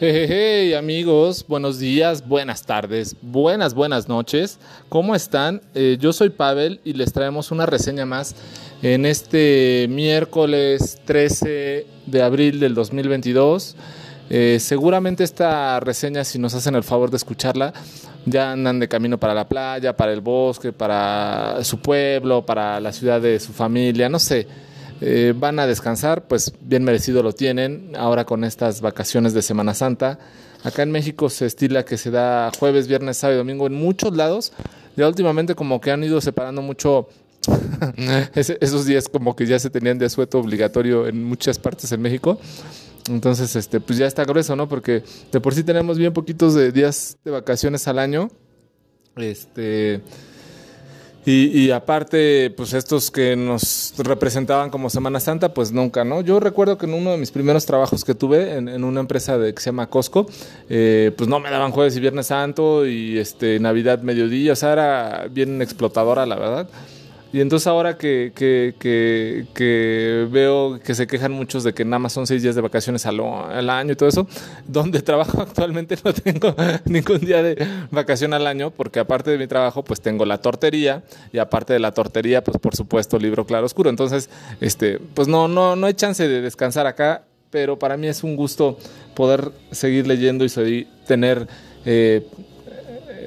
Hey, 0.00 0.74
amigos, 0.74 1.44
buenos 1.46 1.78
días, 1.78 2.26
buenas 2.26 2.66
tardes, 2.66 3.14
buenas, 3.22 3.74
buenas 3.74 4.08
noches. 4.08 4.58
¿Cómo 4.88 5.14
están? 5.14 5.62
Eh, 5.72 5.98
yo 6.00 6.12
soy 6.12 6.30
Pavel 6.30 6.80
y 6.82 6.94
les 6.94 7.12
traemos 7.12 7.52
una 7.52 7.64
reseña 7.64 8.04
más 8.04 8.34
en 8.82 9.06
este 9.06 9.86
miércoles 9.88 11.00
13 11.04 11.86
de 12.06 12.22
abril 12.22 12.58
del 12.58 12.74
2022. 12.74 13.76
Eh, 14.30 14.58
seguramente 14.58 15.22
esta 15.22 15.78
reseña, 15.78 16.24
si 16.24 16.40
nos 16.40 16.54
hacen 16.54 16.74
el 16.74 16.82
favor 16.82 17.10
de 17.10 17.16
escucharla, 17.18 17.72
ya 18.26 18.50
andan 18.50 18.80
de 18.80 18.88
camino 18.88 19.18
para 19.18 19.32
la 19.32 19.48
playa, 19.48 19.96
para 19.96 20.12
el 20.12 20.22
bosque, 20.22 20.72
para 20.72 21.62
su 21.62 21.78
pueblo, 21.78 22.44
para 22.44 22.80
la 22.80 22.92
ciudad 22.92 23.20
de 23.20 23.38
su 23.38 23.52
familia, 23.52 24.08
no 24.08 24.18
sé 24.18 24.48
eh, 25.00 25.34
van 25.36 25.58
a 25.58 25.66
descansar, 25.66 26.26
pues 26.28 26.52
bien 26.60 26.84
merecido 26.84 27.22
lo 27.22 27.32
tienen, 27.32 27.92
ahora 27.96 28.24
con 28.24 28.44
estas 28.44 28.80
vacaciones 28.80 29.34
de 29.34 29.42
Semana 29.42 29.74
Santa. 29.74 30.18
Acá 30.62 30.82
en 30.82 30.92
México 30.92 31.28
se 31.28 31.46
estila 31.46 31.84
que 31.84 31.98
se 31.98 32.10
da 32.10 32.50
jueves, 32.58 32.88
viernes, 32.88 33.18
sábado 33.18 33.36
y 33.36 33.38
domingo 33.38 33.66
en 33.66 33.74
muchos 33.74 34.16
lados. 34.16 34.52
Ya 34.96 35.06
últimamente 35.08 35.54
como 35.54 35.80
que 35.80 35.90
han 35.90 36.02
ido 36.04 36.20
separando 36.20 36.62
mucho 36.62 37.08
esos 38.34 38.86
días 38.86 39.08
como 39.08 39.36
que 39.36 39.46
ya 39.46 39.58
se 39.58 39.68
tenían 39.68 39.98
de 39.98 40.06
asueto 40.06 40.38
obligatorio 40.38 41.06
en 41.06 41.22
muchas 41.24 41.58
partes 41.58 41.92
en 41.92 42.00
México. 42.00 42.38
Entonces, 43.10 43.54
este, 43.56 43.80
pues 43.80 43.98
ya 43.98 44.06
está 44.06 44.24
grueso, 44.24 44.56
¿no? 44.56 44.68
Porque 44.68 45.02
de 45.30 45.40
por 45.40 45.54
sí 45.54 45.62
tenemos 45.62 45.98
bien 45.98 46.12
poquitos 46.12 46.54
de 46.54 46.72
días 46.72 47.18
de 47.24 47.30
vacaciones 47.30 47.86
al 47.86 47.98
año. 47.98 48.30
Este, 49.16 50.00
y, 51.26 51.70
aparte, 51.70 52.50
pues 52.50 52.74
estos 52.74 53.10
que 53.10 53.34
nos 53.34 53.94
representaban 53.96 54.68
como 54.68 54.90
Semana 54.90 55.20
Santa, 55.20 55.54
pues 55.54 55.72
nunca, 55.72 56.04
¿no? 56.04 56.20
Yo 56.20 56.38
recuerdo 56.38 56.76
que 56.76 56.84
en 56.84 56.92
uno 56.92 57.12
de 57.12 57.16
mis 57.16 57.30
primeros 57.30 57.64
trabajos 57.64 58.04
que 58.04 58.14
tuve 58.14 58.56
en, 58.56 58.84
una 58.84 59.00
empresa 59.00 59.38
de, 59.38 59.54
que 59.54 59.62
se 59.62 59.70
llama 59.70 59.88
Costco, 59.88 60.26
eh, 60.68 61.12
pues 61.16 61.28
no 61.28 61.40
me 61.40 61.50
daban 61.50 61.72
jueves 61.72 61.96
y 61.96 62.00
viernes 62.00 62.26
santo 62.26 62.86
y 62.86 63.18
este 63.18 63.58
Navidad 63.58 64.02
mediodía, 64.02 64.52
o 64.52 64.56
sea, 64.56 64.72
era 64.72 65.26
bien 65.30 65.62
explotadora, 65.62 66.26
la 66.26 66.36
verdad. 66.36 66.68
Y 67.34 67.40
entonces 67.40 67.66
ahora 67.66 67.98
que, 67.98 68.30
que, 68.32 70.28
veo 70.30 70.78
que 70.78 70.94
se 70.94 71.08
quejan 71.08 71.32
muchos 71.32 71.64
de 71.64 71.74
que 71.74 71.84
nada 71.84 71.98
más 71.98 72.12
son 72.12 72.28
seis 72.28 72.44
días 72.44 72.54
de 72.54 72.60
vacaciones 72.60 73.06
al, 73.06 73.18
año 73.70 73.92
y 73.92 73.96
todo 73.96 74.08
eso, 74.08 74.28
donde 74.68 75.02
trabajo 75.02 75.42
actualmente 75.42 75.98
no 76.04 76.12
tengo 76.12 76.54
ningún 76.84 77.18
día 77.18 77.42
de 77.42 77.66
vacación 77.90 78.34
al 78.34 78.46
año, 78.46 78.70
porque 78.70 79.00
aparte 79.00 79.32
de 79.32 79.38
mi 79.38 79.48
trabajo, 79.48 79.82
pues 79.82 80.00
tengo 80.00 80.24
la 80.24 80.38
tortería, 80.38 81.02
y 81.32 81.38
aparte 81.38 81.72
de 81.72 81.80
la 81.80 81.90
tortería, 81.90 82.44
pues 82.44 82.56
por 82.58 82.76
supuesto, 82.76 83.18
libro 83.18 83.44
claro 83.44 83.66
oscuro. 83.66 83.90
Entonces, 83.90 84.30
este, 84.60 85.00
pues 85.00 85.26
no, 85.26 85.48
no, 85.48 85.74
no 85.74 85.88
hay 85.88 85.94
chance 85.94 86.28
de 86.28 86.40
descansar 86.40 86.86
acá, 86.86 87.24
pero 87.50 87.80
para 87.80 87.96
mí 87.96 88.06
es 88.06 88.22
un 88.22 88.36
gusto 88.36 88.78
poder 89.16 89.50
seguir 89.72 90.06
leyendo 90.06 90.44
y 90.44 90.86
tener 91.08 91.48
eh, 91.84 92.28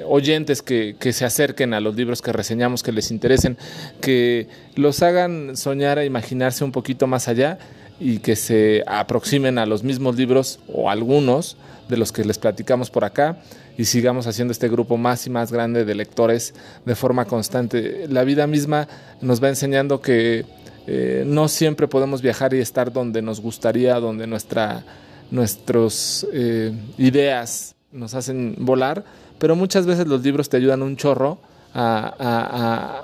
oyentes 0.08 0.62
que, 0.62 0.96
se 1.12 1.24
acerquen 1.24 1.74
a 1.74 1.80
los 1.80 1.96
libros 1.96 2.22
que 2.22 2.32
reseñamos, 2.32 2.82
que 2.82 2.92
les 2.92 3.10
interesen, 3.10 3.56
que 4.00 4.48
los 4.74 5.02
hagan 5.02 5.56
soñar 5.56 5.98
e 5.98 6.06
imaginarse 6.06 6.64
un 6.64 6.72
poquito 6.72 7.06
más 7.06 7.28
allá 7.28 7.58
y 8.00 8.18
que 8.18 8.36
se 8.36 8.84
aproximen 8.86 9.58
a 9.58 9.66
los 9.66 9.82
mismos 9.82 10.16
libros 10.16 10.60
o 10.68 10.90
algunos 10.90 11.56
de 11.88 11.96
los 11.96 12.12
que 12.12 12.24
les 12.24 12.38
platicamos 12.38 12.90
por 12.90 13.04
acá 13.04 13.38
y 13.76 13.84
sigamos 13.84 14.26
haciendo 14.26 14.52
este 14.52 14.68
grupo 14.68 14.96
más 14.96 15.26
y 15.26 15.30
más 15.30 15.52
grande 15.52 15.84
de 15.84 15.94
lectores 15.94 16.54
de 16.84 16.94
forma 16.94 17.24
constante. 17.24 18.06
La 18.08 18.24
vida 18.24 18.46
misma 18.46 18.88
nos 19.20 19.42
va 19.42 19.48
enseñando 19.48 20.00
que 20.00 20.44
eh, 20.86 21.22
no 21.26 21.48
siempre 21.48 21.86
podemos 21.86 22.22
viajar 22.22 22.54
y 22.54 22.58
estar 22.58 22.92
donde 22.92 23.22
nos 23.22 23.40
gustaría, 23.40 24.00
donde 24.00 24.26
nuestra, 24.26 24.84
nuestras 25.30 26.26
eh, 26.32 26.72
ideas 26.96 27.76
nos 27.92 28.14
hacen 28.14 28.54
volar, 28.58 29.04
pero 29.38 29.56
muchas 29.56 29.86
veces 29.86 30.06
los 30.06 30.22
libros 30.22 30.48
te 30.48 30.56
ayudan 30.56 30.82
un 30.82 30.96
chorro 30.96 31.38
a, 31.74 33.02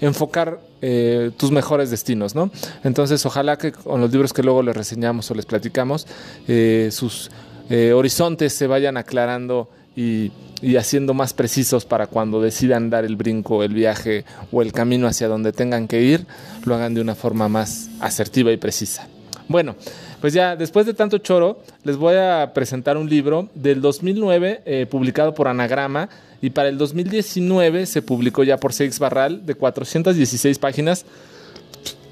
enfocar 0.00 0.60
eh, 0.80 1.30
tus 1.36 1.50
mejores 1.50 1.90
destinos, 1.90 2.34
¿no? 2.34 2.50
Entonces, 2.84 3.24
ojalá 3.26 3.58
que 3.58 3.72
con 3.72 4.00
los 4.00 4.10
libros 4.10 4.32
que 4.32 4.42
luego 4.42 4.62
les 4.62 4.76
reseñamos 4.76 5.30
o 5.30 5.34
les 5.34 5.46
platicamos, 5.46 6.06
eh, 6.46 6.88
sus 6.92 7.30
eh, 7.70 7.92
horizontes 7.92 8.52
se 8.52 8.66
vayan 8.66 8.96
aclarando 8.96 9.68
y, 9.96 10.32
y, 10.62 10.76
haciendo 10.76 11.12
más 11.14 11.32
precisos 11.32 11.84
para 11.84 12.06
cuando 12.06 12.40
decidan 12.40 12.88
dar 12.90 13.04
el 13.04 13.16
brinco, 13.16 13.64
el 13.64 13.74
viaje 13.74 14.24
o 14.52 14.62
el 14.62 14.72
camino 14.72 15.08
hacia 15.08 15.26
donde 15.28 15.52
tengan 15.52 15.88
que 15.88 16.02
ir, 16.02 16.26
lo 16.64 16.76
hagan 16.76 16.94
de 16.94 17.00
una 17.00 17.16
forma 17.16 17.48
más 17.48 17.90
asertiva 18.00 18.52
y 18.52 18.56
precisa. 18.56 19.08
Bueno, 19.48 19.76
pues 20.20 20.34
ya 20.34 20.56
después 20.56 20.84
de 20.84 20.92
tanto 20.92 21.16
choro, 21.18 21.62
les 21.82 21.96
voy 21.96 22.16
a 22.16 22.52
presentar 22.52 22.98
un 22.98 23.08
libro 23.08 23.48
del 23.54 23.80
2009 23.80 24.62
eh, 24.66 24.86
publicado 24.88 25.32
por 25.32 25.48
Anagrama 25.48 26.10
y 26.42 26.50
para 26.50 26.68
el 26.68 26.76
2019 26.76 27.86
se 27.86 28.02
publicó 28.02 28.44
ya 28.44 28.58
por 28.58 28.74
Seix 28.74 28.98
Barral 28.98 29.46
de 29.46 29.54
416 29.54 30.58
páginas. 30.58 31.06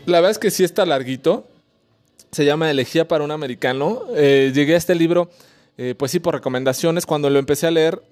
La 0.07 0.19
verdad 0.21 0.31
es 0.31 0.39
que 0.39 0.51
sí 0.51 0.65
está 0.65 0.87
larguito. 0.87 1.47
Se 2.33 2.47
llama 2.47 2.71
Elegía 2.71 3.07
para 3.07 3.23
un 3.23 3.31
americano. 3.31 4.05
Eh, 4.15 4.51
llegué 4.55 4.75
a 4.75 4.79
este 4.79 4.95
libro, 4.95 5.31
eh, 5.77 5.95
pues 5.97 6.13
sí, 6.13 6.21
por 6.21 6.35
recomendaciones. 6.35 7.05
Cuando 7.05 7.29
lo 7.29 7.39
empecé 7.39 7.67
a 7.67 7.71
leer, 7.71 8.03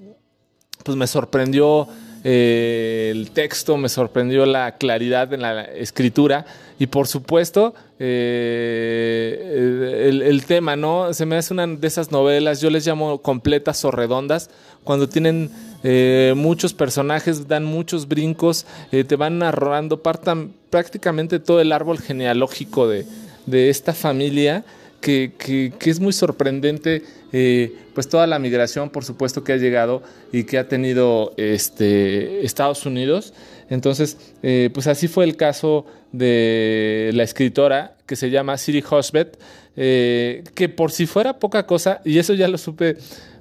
pues 0.85 0.99
me 0.99 1.07
sorprendió 1.07 1.89
eh, 2.27 3.11
el 3.13 3.33
texto, 3.33 3.77
me 3.77 3.91
sorprendió 3.91 4.47
la 4.47 4.79
claridad 4.79 5.35
en 5.35 5.43
la 5.43 5.63
escritura 5.63 6.47
y 6.79 6.87
por 6.87 7.07
supuesto 7.07 7.75
eh, 7.99 10.23
el, 10.25 10.47
tema, 10.47 10.75
¿no? 10.75 11.13
Se 11.13 11.27
me 11.27 11.37
hace 11.37 11.53
una 11.53 11.67
de 11.67 11.87
esas 11.87 12.11
novelas, 12.11 12.63
yo 12.63 12.71
les 12.71 12.87
llamo 12.87 13.21
completas 13.21 13.85
o 13.85 13.91
redondas, 13.91 14.49
cuando 14.85 15.07
tienen 15.07 15.51
eh, 15.83 16.33
muchos 16.35 16.73
personajes, 16.73 17.47
dan 17.47 17.67
muchos 17.67 18.09
brincos, 18.09 18.65
te 18.91 19.17
van 19.17 19.39
narrando 19.39 20.03
partan 20.03 20.55
prácticamente 20.71 21.41
todo 21.41 21.61
el 21.61 21.73
árbol 21.73 21.99
genealógico 21.99 22.89
de, 22.89 23.05
de 23.45 23.69
esta 23.69 23.93
familia 23.93 24.65
que, 25.05 25.73
es 25.85 26.01
muy 26.01 26.15
sorprendente, 26.15 27.03
eh, 27.33 27.75
pues 27.95 28.09
toda 28.09 28.27
la 28.27 28.39
migración, 28.39 28.89
por 28.89 29.05
supuesto, 29.05 29.45
que 29.45 29.53
ha 29.53 29.57
llegado 29.57 30.03
y 30.33 30.45
que 30.45 30.59
ha 30.59 30.67
tenido 30.67 31.35
este, 31.37 32.45
Estados 32.45 32.87
Unidos. 32.87 33.35
Entonces, 33.69 34.17
eh, 34.43 34.71
pues 34.73 34.87
así 34.87 35.07
fue 35.07 35.25
el 35.25 35.37
caso 35.37 35.85
de 36.13 37.11
la 37.13 37.23
escritora 37.23 37.97
que 38.07 38.17
se 38.17 38.31
llama 38.31 38.57
Siri 38.57 38.83
Hosbet, 38.89 39.39
eh, 39.77 40.43
que 40.55 40.69
por 40.71 40.91
si 40.91 41.07
fuera 41.07 41.39
poca 41.39 41.67
cosa, 41.67 42.01
y 42.05 42.19
eso 42.19 42.33
ya 42.33 42.49
lo 42.49 42.57
supe, 42.57 42.97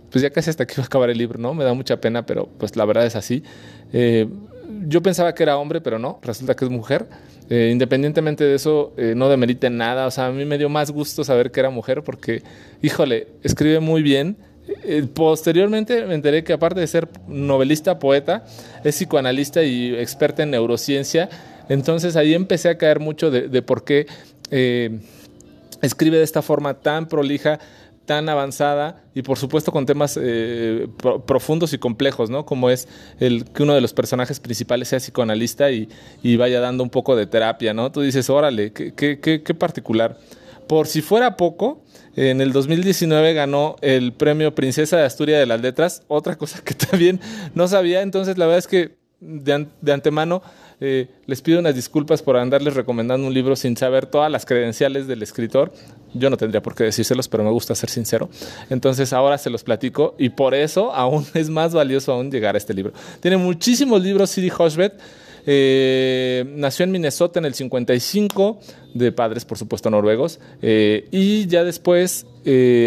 pues 0.09 0.21
ya 0.21 0.31
casi 0.31 0.49
hasta 0.49 0.67
que 0.67 0.73
iba 0.73 0.83
a 0.83 0.87
acabar 0.87 1.09
el 1.09 1.17
libro, 1.17 1.39
¿no? 1.39 1.53
Me 1.53 1.63
da 1.63 1.73
mucha 1.73 2.01
pena, 2.01 2.25
pero 2.25 2.49
pues 2.57 2.75
la 2.75 2.83
verdad 2.83 3.05
es 3.05 3.15
así. 3.15 3.41
yo 4.85 5.01
pensaba 5.01 5.33
que 5.33 5.43
era 5.43 5.57
hombre, 5.57 5.79
pero 5.79 5.97
no, 5.97 6.19
resulta 6.23 6.55
que 6.55 6.65
es 6.65 6.71
mujer. 6.71 7.07
Eh, 7.55 7.69
independientemente 7.71 8.43
de 8.43 8.55
eso, 8.55 8.93
eh, 8.97 9.13
no 9.15 9.29
demerite 9.29 9.69
nada. 9.69 10.07
O 10.07 10.11
sea, 10.11 10.25
a 10.25 10.31
mí 10.31 10.43
me 10.43 10.57
dio 10.57 10.69
más 10.69 10.89
gusto 10.89 11.23
saber 11.23 11.51
que 11.51 11.59
era 11.59 11.69
mujer 11.69 12.01
porque, 12.01 12.41
híjole, 12.81 13.27
escribe 13.43 13.79
muy 13.79 14.01
bien. 14.01 14.37
Eh, 14.83 15.05
posteriormente 15.13 16.03
me 16.07 16.15
enteré 16.15 16.43
que 16.43 16.53
aparte 16.53 16.79
de 16.79 16.87
ser 16.87 17.07
novelista, 17.27 17.99
poeta, 17.99 18.43
es 18.83 18.95
psicoanalista 18.95 19.61
y 19.61 19.93
experta 19.93 20.41
en 20.41 20.49
neurociencia. 20.49 21.29
Entonces 21.69 22.15
ahí 22.15 22.33
empecé 22.33 22.69
a 22.69 22.77
caer 22.79 22.99
mucho 22.99 23.29
de, 23.29 23.47
de 23.47 23.61
por 23.61 23.83
qué 23.83 24.07
escribe 25.83 26.17
de 26.17 26.23
esta 26.23 26.41
forma 26.41 26.73
tan 26.73 27.07
prolija 27.07 27.59
tan 28.05 28.27
avanzada 28.29 29.03
y 29.13 29.21
por 29.21 29.37
supuesto 29.37 29.71
con 29.71 29.85
temas 29.85 30.19
eh, 30.21 30.87
profundos 31.25 31.73
y 31.73 31.77
complejos, 31.77 32.29
¿no? 32.29 32.45
Como 32.45 32.69
es 32.69 32.87
el 33.19 33.45
que 33.45 33.63
uno 33.63 33.73
de 33.73 33.81
los 33.81 33.93
personajes 33.93 34.39
principales 34.39 34.89
sea 34.89 34.99
psicoanalista 34.99 35.71
y, 35.71 35.87
vaya 36.37 36.59
dando 36.59 36.83
un 36.83 36.89
poco 36.89 37.15
de 37.15 37.25
terapia, 37.25 37.73
¿no? 37.73 37.91
Tú 37.91 38.01
dices, 38.01 38.29
órale, 38.29 38.73
qué, 38.73 38.93
qué, 38.93 39.19
qué, 39.19 39.53
particular. 39.53 40.17
Por 40.67 40.87
si 40.87 41.01
fuera 41.01 41.37
poco, 41.37 41.83
en 42.15 42.41
el 42.41 42.51
2019 42.51 43.33
ganó 43.33 43.75
el 43.81 44.13
premio 44.13 44.53
Princesa 44.55 44.97
de 44.97 45.03
Asturias 45.03 45.39
de 45.39 45.45
las 45.45 45.61
Letras, 45.61 46.03
otra 46.07 46.35
cosa 46.35 46.61
que 46.63 46.73
también 46.73 47.19
no 47.53 47.67
sabía, 47.67 48.01
entonces 48.01 48.37
la 48.37 48.45
verdad 48.45 48.59
es 48.59 48.67
que 48.67 49.02
de, 49.23 49.67
de 49.81 49.93
antemano 49.93 50.41
eh, 50.85 51.07
les 51.27 51.41
pido 51.41 51.59
unas 51.59 51.75
disculpas 51.75 52.21
por 52.21 52.35
andarles 52.35 52.73
recomendando 52.73 53.25
un 53.25 53.33
libro 53.33 53.55
sin 53.55 53.77
saber 53.77 54.05
todas 54.05 54.29
las 54.29 54.45
credenciales 54.45 55.07
del 55.07 55.23
escritor. 55.23 55.71
Yo 56.13 56.29
no 56.29 56.35
tendría 56.35 56.61
por 56.61 56.75
qué 56.75 56.83
decírselos, 56.83 57.29
pero 57.29 57.41
me 57.41 57.51
gusta 57.51 57.73
ser 57.73 57.89
sincero. 57.89 58.29
Entonces 58.69 59.13
ahora 59.13 59.37
se 59.37 59.49
los 59.49 59.63
platico 59.63 60.13
y 60.17 60.27
por 60.27 60.53
eso 60.53 60.93
aún 60.93 61.25
es 61.35 61.49
más 61.49 61.73
valioso 61.73 62.11
aún 62.11 62.29
llegar 62.29 62.55
a 62.55 62.57
este 62.57 62.73
libro. 62.73 62.91
Tiene 63.21 63.37
muchísimos 63.37 64.03
libros 64.03 64.29
Siri 64.31 64.49
Hoshbet. 64.49 64.99
Eh, 65.45 66.43
nació 66.55 66.83
en 66.83 66.91
Minnesota 66.91 67.39
en 67.39 67.45
el 67.45 67.53
55, 67.53 68.59
de 68.93 69.11
padres 69.13 69.45
por 69.45 69.57
supuesto 69.57 69.89
noruegos, 69.89 70.39
eh, 70.61 71.07
y 71.11 71.47
ya 71.47 71.65
después, 71.65 72.25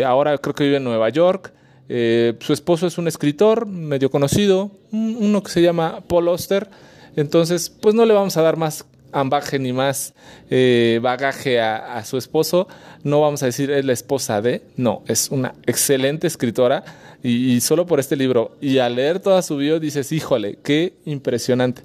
ahora 0.05 0.37
creo 0.37 0.55
que 0.55 0.65
vive 0.65 0.77
en 0.77 0.85
Nueva 0.85 1.09
York. 1.09 1.53
Su 1.89 2.53
esposo 2.53 2.87
es 2.87 2.99
un 2.99 3.09
escritor 3.09 3.67
medio 3.67 4.11
conocido, 4.11 4.71
uno 4.93 5.43
que 5.43 5.51
se 5.51 5.63
llama 5.63 6.03
Paul 6.09 6.29
Oster. 6.29 6.69
Entonces, 7.17 7.71
pues 7.71 7.95
no 7.95 8.05
le 8.05 8.13
vamos 8.13 8.37
a 8.37 8.43
dar 8.43 8.57
más 8.57 8.85
ambaje 9.13 9.59
ni 9.59 9.73
más 9.73 10.15
eh, 10.51 11.01
bagaje 11.03 11.61
a, 11.61 12.05
su 12.05 12.19
esposo, 12.19 12.69
no 13.03 13.21
vamos 13.21 13.43
a 13.43 13.47
decir 13.47 13.71
es 13.71 13.85
la 13.85 13.93
esposa 13.93 14.43
de, 14.43 14.63
no, 14.77 15.03
es 15.07 15.31
una 15.31 15.55
excelente 15.65 16.27
escritora 16.27 16.85
y, 17.23 17.61
solo 17.61 17.87
por 17.87 17.99
este 17.99 18.17
libro 18.17 18.57
y 18.61 18.79
al 18.79 18.97
leer 18.97 19.21
toda 19.21 19.43
su 19.43 19.57
bio 19.57 19.81
dices, 19.81 20.13
híjole, 20.13 20.59
qué 20.63 20.95
impresionante. 21.05 21.83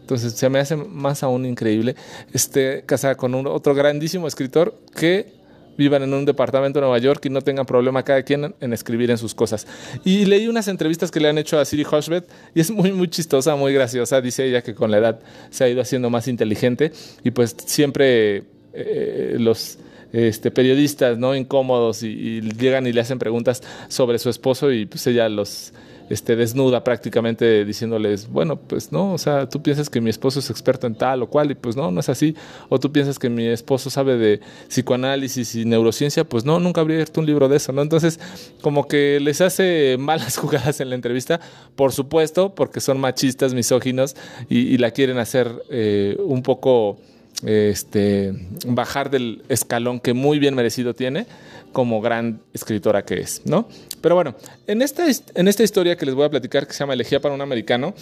Entonces 0.00 0.34
se 0.34 0.50
me 0.50 0.58
hace 0.58 0.76
más 0.76 1.22
aún 1.22 1.46
increíble. 1.46 1.96
Esté 2.32 2.82
casada 2.84 3.14
con 3.14 3.34
otro 3.46 3.74
grandísimo 3.74 4.28
escritor 4.28 4.74
que 4.94 5.32
vivan 5.76 6.02
en 6.02 6.14
un 6.14 6.24
departamento 6.24 6.78
de 6.78 6.82
Nueva 6.82 6.98
York 6.98 7.24
y 7.26 7.30
no 7.30 7.42
tengan 7.42 7.66
problema 7.66 8.02
cada 8.02 8.22
quien 8.22 8.54
en 8.60 8.72
escribir 8.72 9.10
en 9.10 9.18
sus 9.18 9.34
cosas. 9.34 9.66
Y 10.04 10.24
leí 10.24 10.48
unas 10.48 10.68
entrevistas 10.68 11.10
que 11.10 11.20
le 11.20 11.28
han 11.28 11.38
hecho 11.38 11.58
a 11.58 11.64
Siri 11.64 11.84
Hoshbet 11.84 12.28
y 12.54 12.60
es 12.60 12.70
muy, 12.70 12.92
muy 12.92 13.08
chistosa, 13.08 13.56
muy 13.56 13.72
graciosa. 13.72 14.20
Dice 14.20 14.46
ella 14.46 14.62
que 14.62 14.74
con 14.74 14.90
la 14.90 14.98
edad 14.98 15.20
se 15.50 15.64
ha 15.64 15.68
ido 15.68 15.80
haciendo 15.80 16.10
más 16.10 16.28
inteligente 16.28 16.92
y 17.22 17.30
pues 17.30 17.56
siempre 17.66 18.44
eh, 18.72 19.36
los 19.38 19.78
este, 20.12 20.50
periodistas 20.50 21.18
no 21.18 21.34
incómodos 21.34 22.02
y, 22.04 22.40
llegan 22.40 22.86
y 22.86 22.92
le 22.92 23.00
hacen 23.00 23.18
preguntas 23.18 23.62
sobre 23.88 24.18
su 24.18 24.30
esposo 24.30 24.70
y 24.70 24.86
pues 24.86 25.06
ella 25.08 25.28
los 25.28 25.72
este, 26.10 26.36
desnuda 26.36 26.84
prácticamente 26.84 27.64
diciéndoles, 27.64 28.28
bueno, 28.28 28.56
pues 28.56 28.92
no, 28.92 29.12
o 29.14 29.18
sea, 29.18 29.48
tú 29.48 29.62
piensas 29.62 29.88
que 29.88 30.00
mi 30.00 30.10
esposo 30.10 30.40
es 30.40 30.50
experto 30.50 30.86
en 30.86 30.94
tal 30.94 31.22
o 31.22 31.28
cual 31.28 31.50
y 31.50 31.54
pues 31.54 31.76
no, 31.76 31.90
no 31.90 32.00
es 32.00 32.08
así. 32.08 32.34
O 32.68 32.78
tú 32.78 32.92
piensas 32.92 33.18
que 33.18 33.28
mi 33.30 33.46
esposo 33.46 33.90
sabe 33.90 34.16
de 34.16 34.40
psicoanálisis 34.68 35.54
y 35.54 35.64
neurociencia, 35.64 36.24
pues 36.24 36.44
no, 36.44 36.60
nunca 36.60 36.80
habría 36.80 36.96
abierto 36.96 37.20
un 37.20 37.26
libro 37.26 37.48
de 37.48 37.56
eso, 37.56 37.72
¿no? 37.72 37.82
Entonces, 37.82 38.20
como 38.60 38.86
que 38.86 39.18
les 39.20 39.40
hace 39.40 39.96
malas 39.98 40.36
jugadas 40.36 40.80
en 40.80 40.90
la 40.90 40.94
entrevista, 40.94 41.40
por 41.76 41.92
supuesto, 41.92 42.54
porque 42.54 42.80
son 42.80 43.00
machistas, 43.00 43.54
misóginos 43.54 44.16
y, 44.48 44.74
la 44.74 44.90
quieren 44.90 45.18
hacer 45.18 45.50
eh, 45.70 46.16
un 46.18 46.42
poco 46.42 46.98
este, 47.46 48.32
bajar 48.66 49.10
del 49.10 49.42
escalón 49.48 50.00
que 50.00 50.14
muy 50.14 50.38
bien 50.38 50.54
merecido 50.54 50.94
tiene 50.94 51.26
como 51.74 52.00
gran 52.00 52.40
escritora 52.54 53.04
que 53.04 53.20
es, 53.20 53.42
¿no? 53.44 53.68
Pero 54.00 54.14
bueno, 54.14 54.34
en 54.66 54.80
esta, 54.80 55.04
en 55.34 55.48
esta 55.48 55.62
historia 55.62 55.96
que 55.96 56.06
les 56.06 56.14
voy 56.14 56.24
a 56.24 56.30
platicar, 56.30 56.66
que 56.66 56.72
se 56.72 56.78
llama 56.78 56.94
Elegía 56.94 57.20
para 57.20 57.34
un 57.34 57.42
americano, 57.42 57.94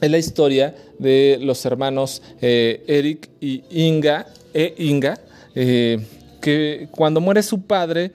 es 0.00 0.10
la 0.10 0.18
historia 0.18 0.74
de 0.98 1.38
los 1.40 1.64
hermanos 1.64 2.22
eh, 2.40 2.82
Eric 2.88 3.28
y 3.40 3.62
Inga, 3.70 4.26
e 4.52 4.74
Inga, 4.78 5.20
eh, 5.54 6.00
que 6.40 6.88
cuando 6.90 7.20
muere 7.20 7.42
su 7.42 7.62
padre, 7.62 8.12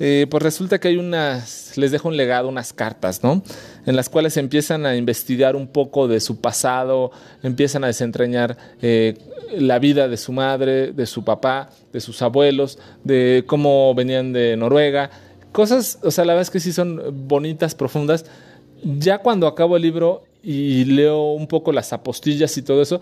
eh, 0.00 0.26
pues 0.30 0.42
resulta 0.42 0.78
que 0.78 0.88
hay 0.88 0.96
unas, 0.96 1.76
les 1.76 1.90
deja 1.90 2.06
un 2.06 2.16
legado, 2.16 2.48
unas 2.48 2.72
cartas, 2.72 3.24
¿no? 3.24 3.42
En 3.84 3.96
las 3.96 4.08
cuales 4.08 4.36
empiezan 4.36 4.86
a 4.86 4.96
investigar 4.96 5.56
un 5.56 5.66
poco 5.66 6.06
de 6.06 6.20
su 6.20 6.40
pasado, 6.40 7.10
empiezan 7.42 7.82
a 7.82 7.88
desentrañar 7.88 8.56
eh, 8.80 9.18
la 9.56 9.80
vida 9.80 10.06
de 10.06 10.16
su 10.16 10.32
madre, 10.32 10.92
de 10.92 11.06
su 11.06 11.24
papá, 11.24 11.70
de 11.92 12.00
sus 12.00 12.22
abuelos, 12.22 12.78
de 13.02 13.42
cómo 13.46 13.92
venían 13.94 14.32
de 14.32 14.56
Noruega. 14.56 15.10
Cosas, 15.50 15.98
o 16.02 16.12
sea, 16.12 16.24
la 16.24 16.34
verdad 16.34 16.42
es 16.42 16.50
que 16.50 16.60
sí 16.60 16.72
son 16.72 17.26
bonitas, 17.26 17.74
profundas. 17.74 18.24
Ya 18.82 19.18
cuando 19.18 19.48
acabo 19.48 19.76
el 19.76 19.82
libro 19.82 20.22
y 20.44 20.84
leo 20.84 21.32
un 21.32 21.48
poco 21.48 21.72
las 21.72 21.92
apostillas 21.92 22.56
y 22.56 22.62
todo 22.62 22.82
eso, 22.82 23.00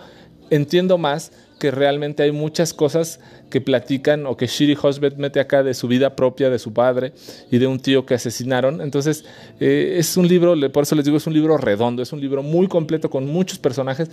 entiendo 0.49 0.97
más 0.97 1.33
que 1.59 1.71
realmente 1.71 2.23
hay 2.23 2.33
muchas 2.33 2.75
cosas 2.75 3.21
que 3.51 3.61
platican 3.61 4.27
o 4.27 4.37
que 4.37 4.47
Shiri 4.47 4.77
Hosbet 4.81 5.17
mete 5.17 5.41
acá 5.41 5.63
de 5.63 5.75
su 5.75 5.89
vida 5.89 6.15
propia, 6.15 6.51
de 6.51 6.59
su 6.59 6.73
padre 6.73 7.13
y 7.51 7.59
de 7.59 7.67
un 7.67 7.81
tío 7.81 8.05
que 8.05 8.15
asesinaron. 8.15 8.81
Entonces, 8.81 9.25
eh, 9.61 9.97
es 9.99 10.17
un 10.17 10.29
libro, 10.29 10.55
por 10.73 10.83
eso 10.83 10.95
les 10.95 11.05
digo, 11.05 11.17
es 11.17 11.27
un 11.27 11.35
libro 11.35 11.57
redondo, 11.57 12.03
es 12.03 12.13
un 12.13 12.21
libro 12.21 12.43
muy 12.43 12.69
completo 12.69 13.09
con 13.09 13.27
muchos 13.27 13.59
personajes, 13.59 14.11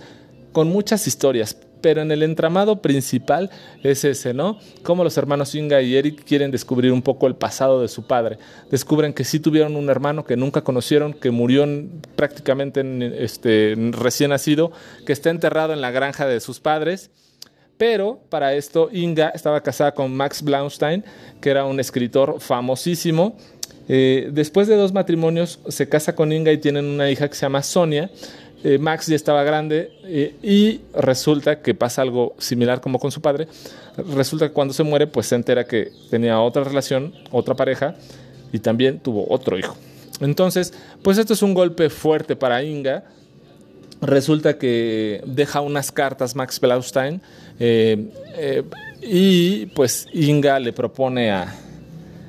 con 0.52 0.68
muchas 0.68 1.06
historias, 1.06 1.56
pero 1.82 2.00
en 2.00 2.10
el 2.12 2.22
entramado 2.22 2.80
principal 2.80 3.50
es 3.82 4.04
ese, 4.04 4.32
¿no? 4.32 4.58
Cómo 4.82 5.04
los 5.04 5.18
hermanos 5.18 5.54
Inga 5.54 5.82
y 5.82 5.96
Eric 5.96 6.24
quieren 6.24 6.50
descubrir 6.50 6.92
un 6.92 7.02
poco 7.02 7.26
el 7.26 7.34
pasado 7.34 7.82
de 7.82 7.88
su 7.88 8.06
padre. 8.06 8.38
Descubren 8.70 9.12
que 9.12 9.24
sí 9.24 9.40
tuvieron 9.40 9.76
un 9.76 9.90
hermano 9.90 10.24
que 10.24 10.36
nunca 10.36 10.62
conocieron, 10.62 11.12
que 11.12 11.30
murió 11.30 11.66
prácticamente 12.16 12.82
este, 13.22 13.74
recién 13.90 14.30
nacido, 14.30 14.72
que 15.04 15.12
está 15.12 15.28
enterrado 15.28 15.74
en 15.74 15.82
la 15.82 15.90
granja 15.90 16.24
de 16.24 16.40
sus 16.40 16.60
padres 16.60 17.10
pero 17.76 18.20
para 18.28 18.54
esto 18.54 18.88
Inga 18.92 19.30
estaba 19.30 19.60
casada 19.62 19.92
con 19.92 20.14
Max 20.14 20.42
Blaustein, 20.42 21.04
que 21.40 21.50
era 21.50 21.64
un 21.64 21.80
escritor 21.80 22.40
famosísimo. 22.40 23.36
Eh, 23.88 24.30
después 24.32 24.68
de 24.68 24.76
dos 24.76 24.92
matrimonios 24.92 25.58
se 25.68 25.88
casa 25.88 26.14
con 26.14 26.32
Inga 26.32 26.52
y 26.52 26.58
tienen 26.58 26.86
una 26.86 27.10
hija 27.10 27.28
que 27.28 27.34
se 27.34 27.42
llama 27.42 27.62
Sonia. 27.62 28.10
Eh, 28.62 28.78
Max 28.78 29.06
ya 29.08 29.16
estaba 29.16 29.42
grande 29.42 29.92
eh, 30.04 30.34
y 30.42 30.80
resulta 30.94 31.60
que 31.60 31.74
pasa 31.74 32.00
algo 32.00 32.34
similar 32.38 32.80
como 32.80 32.98
con 32.98 33.10
su 33.10 33.20
padre. 33.20 33.46
Resulta 34.14 34.48
que 34.48 34.54
cuando 34.54 34.72
se 34.72 34.82
muere 34.82 35.06
pues 35.06 35.26
se 35.26 35.34
entera 35.34 35.64
que 35.64 35.90
tenía 36.10 36.40
otra 36.40 36.64
relación, 36.64 37.12
otra 37.30 37.54
pareja 37.54 37.94
y 38.52 38.60
también 38.60 39.00
tuvo 39.00 39.26
otro 39.28 39.58
hijo. 39.58 39.76
Entonces, 40.20 40.72
pues 41.02 41.18
esto 41.18 41.34
es 41.34 41.42
un 41.42 41.52
golpe 41.52 41.90
fuerte 41.90 42.36
para 42.36 42.62
Inga 42.62 43.04
resulta 44.00 44.58
que 44.58 45.22
deja 45.26 45.60
unas 45.60 45.92
cartas 45.92 46.34
Max 46.34 46.60
Blaustein 46.60 47.20
eh, 47.58 48.10
eh, 48.36 48.62
y 49.02 49.66
pues 49.66 50.08
Inga 50.12 50.58
le 50.58 50.72
propone 50.72 51.30
a, 51.30 51.54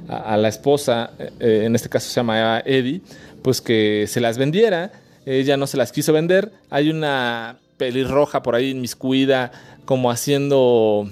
la 0.07 0.47
esposa, 0.47 1.11
eh, 1.39 1.63
en 1.65 1.73
este 1.75 1.89
caso 1.89 2.07
se 2.09 2.15
llama 2.15 2.59
Eddie, 2.65 3.01
pues 3.41 3.61
que 3.61 4.05
se 4.07 4.21
las 4.21 4.37
vendiera. 4.37 4.91
Ella 5.25 5.57
no 5.57 5.65
se 5.65 5.77
las 5.77 5.91
quiso 5.91 6.13
vender. 6.13 6.51
Hay 6.69 6.89
una 6.89 7.57
pelirroja 7.77 8.43
por 8.43 8.55
ahí 8.55 8.69
inmiscuida 8.69 9.51
como 9.85 10.11
haciendo 10.11 11.09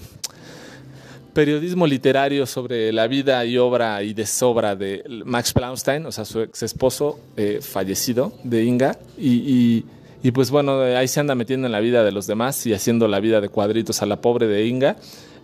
periodismo 1.33 1.87
literario 1.87 2.45
sobre 2.45 2.93
la 2.93 3.07
vida 3.07 3.43
y 3.45 3.57
obra 3.57 4.03
y 4.03 4.13
desobra 4.13 4.75
de 4.75 5.03
Max 5.25 5.51
Blaustein, 5.55 6.05
o 6.05 6.11
sea, 6.11 6.25
su 6.25 6.41
ex 6.41 6.61
esposo 6.61 7.19
fallecido 7.61 8.33
de 8.43 8.63
Inga, 8.63 8.99
y 9.17 9.83
pues 10.31 10.51
bueno, 10.51 10.81
ahí 10.81 11.07
se 11.07 11.19
anda 11.19 11.35
metiendo 11.35 11.67
en 11.67 11.73
la 11.73 11.81
vida 11.81 12.03
de 12.03 12.11
los 12.11 12.27
demás 12.27 12.65
y 12.65 12.73
haciendo 12.73 13.07
la 13.07 13.19
vida 13.19 13.41
de 13.41 13.49
cuadritos 13.49 14.01
a 14.01 14.05
la 14.05 14.21
pobre 14.21 14.47
de 14.47 14.65
Inga, 14.65 14.95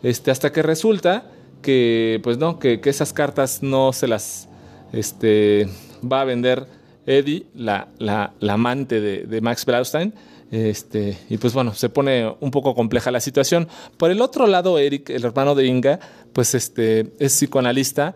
este, 0.04 0.32
hasta 0.32 0.52
que 0.52 0.62
resulta 0.62 1.26
que, 1.62 2.22
pues 2.24 2.38
no, 2.38 2.60
que, 2.60 2.80
esas 2.86 3.12
cartas 3.12 3.62
no 3.62 3.92
se 3.92 4.08
las 4.08 4.48
este, 4.94 5.68
va 6.02 6.22
a 6.22 6.24
vender 6.24 6.66
Eddie, 7.06 7.48
la, 7.56 7.90
la, 7.98 8.34
amante 8.48 9.02
de, 9.02 9.42
Max 9.42 9.66
Blaustein. 9.66 10.14
Este, 10.52 11.16
y 11.30 11.38
pues 11.38 11.54
bueno, 11.54 11.76
se 11.76 11.90
pone 11.90 12.34
un 12.40 12.50
poco 12.50 12.74
compleja 12.74 13.12
la 13.12 13.20
situación. 13.20 13.68
Por 13.98 14.10
el 14.10 14.22
otro 14.22 14.48
lado, 14.48 14.80
Eric, 14.80 15.10
el 15.10 15.26
hermano 15.26 15.54
de 15.56 15.68
Inga, 15.68 16.00
pues 16.34 16.56
este, 16.56 17.12
es 17.20 17.34
psicoanalista 17.34 18.16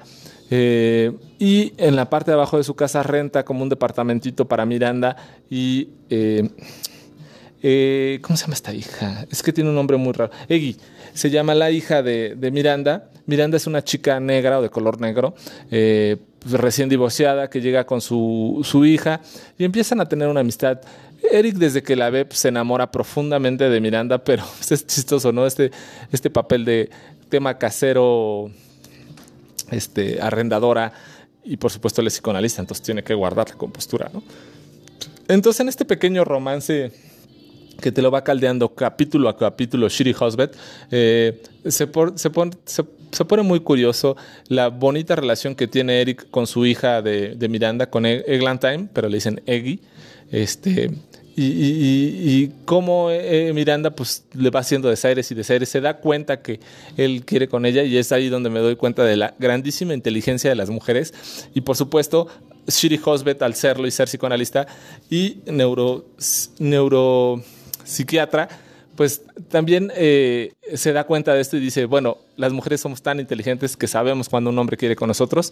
eh, 0.50 1.12
y 1.40 1.74
en 1.78 1.96
la 1.96 2.10
parte 2.10 2.32
de 2.32 2.36
abajo 2.36 2.58
de 2.58 2.64
su 2.64 2.76
casa 2.76 3.04
renta 3.04 3.44
como 3.44 3.64
un 3.64 3.70
departamentito 3.70 4.48
para 4.48 4.66
Miranda 4.66 5.16
y... 5.50 5.90
Eh, 6.10 6.50
eh, 7.66 8.20
¿Cómo 8.22 8.36
se 8.36 8.44
llama 8.44 8.56
esta 8.56 8.74
hija? 8.74 9.26
Es 9.32 9.42
que 9.42 9.54
tiene 9.54 9.70
un 9.70 9.76
nombre 9.78 9.96
muy 9.96 10.12
raro. 10.12 10.34
Eggy. 10.50 10.76
Se 11.14 11.30
llama 11.30 11.56
la 11.56 11.72
hija 11.72 12.04
de, 12.04 12.50
Miranda. 12.52 13.10
Miranda 13.26 13.56
es 13.56 13.68
una 13.68 13.82
chica 13.82 14.20
negra 14.20 14.60
o 14.60 14.62
de 14.62 14.70
color 14.70 15.00
negro, 15.00 15.34
pues 15.70 16.52
recién 16.52 16.90
divorciada, 16.90 17.50
que 17.50 17.62
llega 17.62 17.86
con 17.86 18.02
su, 18.02 18.60
su, 18.66 18.86
hija 18.86 19.22
y 19.58 19.64
empiezan 19.64 20.02
a 20.02 20.10
tener 20.10 20.28
una 20.28 20.42
amistad. 20.42 20.82
Eric, 21.32 21.56
desde 21.56 21.82
que 21.84 21.96
la 21.96 22.10
ve, 22.10 22.26
pues, 22.26 22.40
se 22.40 22.50
enamora 22.50 22.92
profundamente 22.92 23.70
de 23.70 23.80
Miranda, 23.80 24.22
pero 24.22 24.44
es 24.70 24.86
chistoso, 24.86 25.32
¿no? 25.32 25.46
Este, 25.46 25.72
este 26.12 26.30
papel 26.30 26.66
de 26.66 26.90
tema 27.30 27.58
casero 27.58 28.52
este, 29.74 30.22
arrendadora 30.22 30.94
y 31.44 31.58
por 31.58 31.72
supuesto 31.72 32.02
él 32.02 32.08
es 32.08 32.14
psicoanalista, 32.14 32.62
entonces 32.62 32.84
tiene 32.86 33.04
que 33.04 33.14
guardar 33.14 33.50
la 33.50 33.56
compostura, 33.56 34.10
¿no? 34.14 34.24
Entonces 35.28 35.60
en 35.62 35.70
este 35.70 35.86
pequeño 35.86 36.24
romance 36.24 36.92
que 37.82 37.92
te 37.92 38.02
lo 38.02 38.12
va 38.12 38.24
caldeando 38.24 38.74
capítulo 38.76 39.30
a 39.30 39.38
capítulo 39.38 39.90
Shiri 39.90 40.16
Hosbet, 40.18 40.56
eh, 40.92 41.42
se, 41.66 41.90
se, 42.16 43.26
pone 43.26 43.44
muy 43.44 43.60
curioso 43.60 44.16
la 44.48 44.70
bonita 44.70 45.16
relación 45.16 45.56
que 45.56 45.68
tiene 45.68 46.02
Eric 46.02 46.30
con 46.30 46.48
su 46.48 46.66
hija 46.66 47.02
de, 47.02 47.48
Miranda, 47.50 47.90
con 47.90 48.06
e-, 48.06 48.24
Eglantine, 48.28 48.88
pero 48.94 49.10
le 49.10 49.18
dicen 49.18 49.42
Eggy, 49.46 49.82
este, 50.32 50.92
y, 51.36 51.44
y, 51.46 52.52
cómo 52.66 53.10
eh, 53.10 53.52
Miranda 53.54 53.90
pues 53.92 54.24
le 54.34 54.50
va 54.50 54.60
haciendo 54.60 54.90
desaires 54.90 55.32
y 55.32 55.36
desaires, 55.36 55.68
se 55.70 55.82
da 55.82 55.98
cuenta 55.98 56.42
que 56.42 56.60
él 56.96 57.26
quiere 57.26 57.48
con 57.48 57.66
ella 57.66 57.84
y 57.84 57.98
es 57.98 58.12
ahí 58.12 58.30
donde 58.30 58.50
me 58.50 58.60
doy 58.60 58.76
cuenta 58.76 59.04
de 59.04 59.18
la 59.18 59.34
grandísima 59.40 59.94
inteligencia 59.94 60.50
de 60.50 60.56
las 60.56 60.70
mujeres. 60.70 61.14
Y 61.56 61.62
por 61.62 61.76
supuesto 61.76 62.28
Shiri 62.68 63.00
Hosbet 63.04 63.42
al 63.42 63.56
serlo 63.56 63.88
y 63.88 63.92
ser 63.92 64.08
psicoanalista 64.08 64.68
y 65.10 65.40
neuro, 65.46 66.06
neuropsiquiatra 66.60 68.50
pues 68.96 69.24
también 69.50 69.92
eh, 69.96 70.54
se 70.76 70.94
da 70.94 71.06
cuenta 71.06 71.34
de 71.34 71.42
esto 71.42 71.58
y 71.58 71.60
dice, 71.60 71.86
bueno, 71.86 72.20
las 72.38 72.54
mujeres 72.54 72.82
somos 72.82 73.02
tan 73.02 73.20
inteligentes 73.20 73.76
que 73.76 73.88
sabemos 73.88 74.30
cuando 74.30 74.52
un 74.52 74.60
hombre 74.60 74.78
quiere 74.78 74.96
con 74.96 75.08
nosotros 75.08 75.52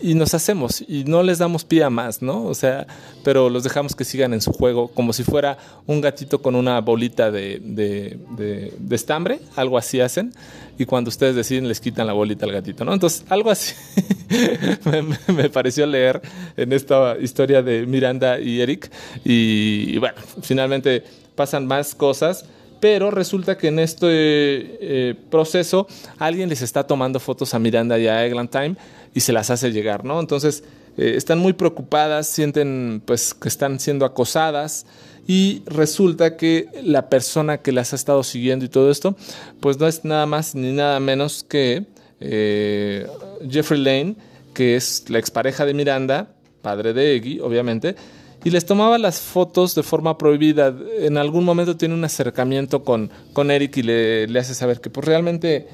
y 0.00 0.14
nos 0.14 0.34
hacemos 0.34 0.82
y 0.86 1.04
no 1.04 1.22
les 1.22 1.38
damos 1.38 1.64
pie 1.64 1.82
a 1.84 1.90
más, 1.90 2.22
¿no? 2.22 2.44
O 2.44 2.54
sea, 2.54 2.86
pero 3.24 3.50
los 3.50 3.64
dejamos 3.64 3.94
que 3.94 4.04
sigan 4.04 4.32
en 4.32 4.40
su 4.40 4.52
juego 4.52 4.88
como 4.88 5.12
si 5.12 5.24
fuera 5.24 5.58
un 5.86 6.00
gatito 6.00 6.40
con 6.40 6.54
una 6.54 6.80
bolita 6.80 7.30
de, 7.30 7.60
de, 7.60 8.94
estambre, 8.94 9.40
algo 9.56 9.78
así 9.78 10.00
hacen, 10.00 10.32
y 10.78 10.84
cuando 10.84 11.08
ustedes 11.08 11.34
deciden 11.34 11.68
les 11.68 11.80
quitan 11.80 12.06
la 12.06 12.12
bolita 12.12 12.46
al 12.46 12.52
gatito, 12.52 12.84
¿no? 12.84 12.92
Entonces, 12.92 13.24
algo 13.28 13.50
así 13.50 13.74
me, 15.34 15.48
pareció 15.50 15.86
leer 15.86 16.20
en 16.56 16.72
esta 16.72 17.16
historia 17.20 17.62
de 17.62 17.86
Miranda 17.86 18.38
y 18.38 18.60
Eric, 18.60 18.90
y, 19.24 19.98
bueno, 19.98 20.18
finalmente 20.42 21.04
pasan 21.34 21.66
más 21.66 21.94
cosas 21.94 22.44
pero 22.80 23.10
resulta 23.10 23.58
que 23.58 23.68
en 23.68 23.78
este 23.78 24.08
eh, 24.10 25.14
proceso 25.30 25.86
alguien 26.18 26.48
les 26.48 26.62
está 26.62 26.86
tomando 26.86 27.20
fotos 27.20 27.54
a 27.54 27.58
Miranda 27.58 27.98
y 27.98 28.06
a 28.06 28.24
Eglantine 28.24 28.76
y 29.14 29.20
se 29.20 29.32
las 29.32 29.50
hace 29.50 29.70
llegar, 29.72 30.04
¿no? 30.04 30.20
Entonces 30.20 30.64
eh, 30.96 31.14
están 31.16 31.38
muy 31.38 31.52
preocupadas, 31.52 32.26
sienten 32.26 33.02
pues 33.04 33.34
que 33.34 33.48
están 33.48 33.80
siendo 33.80 34.04
acosadas 34.04 34.86
y 35.26 35.62
resulta 35.66 36.36
que 36.36 36.68
la 36.82 37.08
persona 37.10 37.58
que 37.58 37.70
las 37.70 37.92
ha 37.92 37.96
estado 37.96 38.22
siguiendo 38.22 38.64
y 38.64 38.68
todo 38.68 38.90
esto, 38.90 39.14
pues 39.60 39.78
no 39.78 39.86
es 39.86 40.04
nada 40.04 40.26
más 40.26 40.54
ni 40.54 40.72
nada 40.72 40.98
menos 41.00 41.44
que 41.46 41.84
eh, 42.20 43.06
Jeffrey 43.48 43.80
Lane, 43.80 44.16
que 44.54 44.74
es 44.74 45.04
la 45.08 45.18
expareja 45.18 45.66
de 45.66 45.74
Miranda, 45.74 46.30
padre 46.62 46.92
de 46.92 47.16
Eggy, 47.16 47.40
obviamente, 47.40 47.94
y 48.44 48.50
les 48.50 48.64
tomaba 48.64 48.98
las 48.98 49.20
fotos 49.20 49.74
de 49.74 49.82
forma 49.82 50.16
prohibida. 50.18 50.74
En 50.98 51.16
algún 51.16 51.44
momento 51.44 51.76
tiene 51.76 51.94
un 51.94 52.04
acercamiento 52.04 52.84
con, 52.84 53.10
con 53.32 53.50
Eric 53.50 53.76
y 53.78 53.82
le, 53.82 54.26
le 54.26 54.38
hace 54.38 54.54
saber 54.54 54.80
que 54.80 54.90
pues 54.90 55.06
realmente 55.06 55.66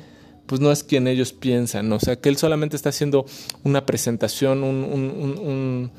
pues 0.46 0.60
no 0.60 0.70
es 0.70 0.84
quien 0.84 1.08
ellos 1.08 1.32
piensan, 1.32 1.92
o 1.92 1.98
sea, 1.98 2.16
que 2.16 2.28
él 2.28 2.36
solamente 2.36 2.76
está 2.76 2.90
haciendo 2.90 3.24
una 3.62 3.86
presentación, 3.86 4.62
un, 4.62 5.90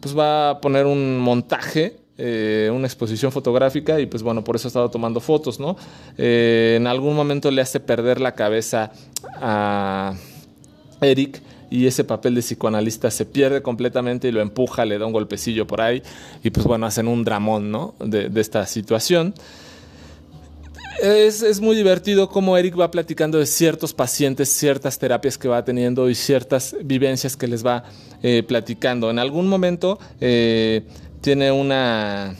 pues 0.00 0.16
va 0.16 0.50
a 0.50 0.60
poner 0.60 0.86
un 0.86 1.18
montaje, 1.18 1.98
eh, 2.18 2.70
una 2.72 2.86
exposición 2.86 3.30
fotográfica 3.30 4.00
y 4.00 4.06
pues 4.06 4.22
bueno, 4.22 4.42
por 4.42 4.56
eso 4.56 4.66
ha 4.66 4.70
estado 4.70 4.90
tomando 4.90 5.20
fotos, 5.20 5.60
¿no? 5.60 5.76
Eh, 6.18 6.74
en 6.76 6.86
algún 6.86 7.14
momento 7.14 7.50
le 7.50 7.62
hace 7.62 7.78
perder 7.78 8.20
la 8.20 8.34
cabeza 8.34 8.90
a 9.40 10.14
Eric 11.00 11.42
y 11.70 11.86
ese 11.86 12.04
papel 12.04 12.34
de 12.34 12.42
psicoanalista 12.42 13.10
se 13.10 13.24
pierde 13.24 13.62
completamente 13.62 14.28
y 14.28 14.32
lo 14.32 14.40
empuja, 14.40 14.84
le 14.84 14.98
da 14.98 15.06
un 15.06 15.12
golpecillo 15.12 15.66
por 15.66 15.80
ahí 15.80 16.02
y 16.42 16.50
pues 16.50 16.66
bueno, 16.66 16.86
hacen 16.86 17.08
un 17.08 17.24
dramón, 17.24 17.70
¿no? 17.70 17.94
De, 17.98 18.30
esta 18.40 18.66
situación 18.66 19.34
es, 21.02 21.60
muy 21.60 21.76
divertido 21.76 22.28
cómo 22.28 22.56
Eric 22.56 22.78
va 22.78 22.90
platicando 22.90 23.38
de 23.38 23.46
ciertos 23.46 23.92
pacientes, 23.92 24.48
ciertas 24.48 24.98
terapias 24.98 25.36
que 25.36 25.48
va 25.48 25.64
teniendo 25.64 26.08
y 26.08 26.14
ciertas 26.14 26.76
vivencias 26.82 27.36
que 27.36 27.46
les 27.46 27.64
va 27.64 27.84
eh, 28.22 28.42
platicando. 28.46 29.10
En 29.10 29.18
algún 29.18 29.46
momento 29.48 29.98
eh, 30.20 30.82
tiene 31.20 31.52
una 31.52 32.34